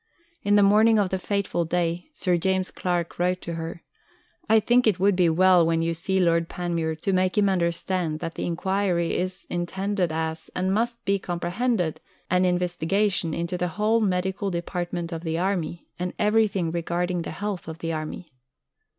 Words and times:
On 0.43 0.55
the 0.55 0.63
morning 0.63 0.97
of 0.97 1.09
the 1.11 1.19
fateful 1.19 1.63
day, 1.63 2.09
Sir 2.11 2.35
James 2.35 2.71
Clark 2.71 3.19
wrote 3.19 3.39
to 3.41 3.53
her: 3.53 3.83
"I 4.49 4.59
think 4.59 4.87
it 4.87 4.99
would 4.99 5.15
be 5.15 5.29
well 5.29 5.63
when 5.63 5.83
you 5.83 5.93
see 5.93 6.19
Lord 6.19 6.49
Panmure 6.49 6.95
to 6.95 7.13
make 7.13 7.37
him 7.37 7.47
understand 7.47 8.19
that 8.19 8.33
the 8.33 8.47
enquiry 8.47 9.15
is 9.15 9.45
intended 9.47 10.11
as, 10.11 10.49
and 10.55 10.73
must 10.73 11.07
comprehend, 11.21 11.99
an 12.31 12.45
investigation 12.45 13.35
into 13.35 13.59
the 13.59 13.67
whole 13.77 13.99
Medical 14.01 14.49
Department 14.49 15.11
of 15.11 15.21
the 15.23 15.37
Army, 15.37 15.87
and 15.99 16.13
everything 16.17 16.71
regarding 16.71 17.21
the 17.21 17.29
health 17.29 17.67
of 17.67 17.77
the 17.77 17.93
Army." 17.93 18.33